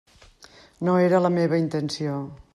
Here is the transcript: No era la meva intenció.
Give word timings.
No 0.89 0.95
era 1.09 1.21
la 1.27 1.33
meva 1.37 1.61
intenció. 1.67 2.17